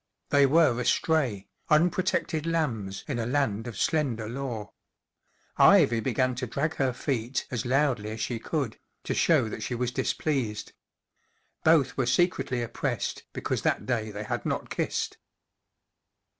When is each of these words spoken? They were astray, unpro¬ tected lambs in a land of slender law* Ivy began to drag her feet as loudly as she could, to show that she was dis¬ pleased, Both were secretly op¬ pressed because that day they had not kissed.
They 0.29 0.47
were 0.47 0.81
astray, 0.81 1.47
unpro¬ 1.69 1.91
tected 2.03 2.51
lambs 2.51 3.03
in 3.07 3.19
a 3.19 3.27
land 3.27 3.67
of 3.67 3.77
slender 3.77 4.27
law* 4.27 4.73
Ivy 5.57 5.99
began 5.99 6.33
to 6.37 6.47
drag 6.47 6.77
her 6.77 6.91
feet 6.91 7.45
as 7.51 7.67
loudly 7.67 8.09
as 8.09 8.19
she 8.19 8.39
could, 8.39 8.79
to 9.03 9.13
show 9.13 9.47
that 9.47 9.61
she 9.61 9.75
was 9.75 9.91
dis¬ 9.91 10.17
pleased, 10.17 10.73
Both 11.63 11.97
were 11.97 12.07
secretly 12.07 12.61
op¬ 12.65 12.73
pressed 12.73 13.25
because 13.31 13.61
that 13.61 13.85
day 13.85 14.09
they 14.09 14.23
had 14.23 14.43
not 14.43 14.71
kissed. 14.71 15.17